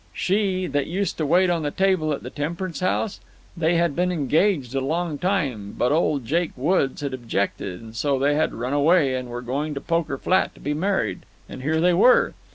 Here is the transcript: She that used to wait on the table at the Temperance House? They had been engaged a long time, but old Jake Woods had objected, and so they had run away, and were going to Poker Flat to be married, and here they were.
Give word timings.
She 0.15 0.65
that 0.65 0.87
used 0.87 1.17
to 1.19 1.27
wait 1.27 1.51
on 1.51 1.61
the 1.61 1.69
table 1.69 2.11
at 2.11 2.23
the 2.23 2.31
Temperance 2.31 2.79
House? 2.79 3.19
They 3.55 3.75
had 3.75 3.95
been 3.95 4.11
engaged 4.11 4.73
a 4.73 4.81
long 4.81 5.19
time, 5.19 5.75
but 5.77 5.91
old 5.91 6.25
Jake 6.25 6.53
Woods 6.57 7.01
had 7.01 7.13
objected, 7.13 7.79
and 7.81 7.95
so 7.95 8.17
they 8.17 8.33
had 8.33 8.51
run 8.55 8.73
away, 8.73 9.13
and 9.13 9.29
were 9.29 9.43
going 9.43 9.75
to 9.75 9.79
Poker 9.81 10.17
Flat 10.17 10.55
to 10.55 10.59
be 10.59 10.73
married, 10.73 11.19
and 11.47 11.61
here 11.61 11.79
they 11.79 11.93
were. 11.93 12.33